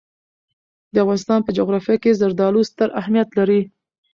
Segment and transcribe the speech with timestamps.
[0.93, 3.61] د افغانستان په جغرافیه کې زردالو ستر اهمیت لري.